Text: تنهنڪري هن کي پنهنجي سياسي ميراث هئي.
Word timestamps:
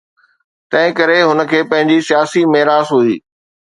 تنهنڪري 0.71 1.19
هن 1.29 1.39
کي 1.51 1.59
پنهنجي 1.71 1.99
سياسي 2.11 2.41
ميراث 2.53 2.87
هئي. 2.97 3.15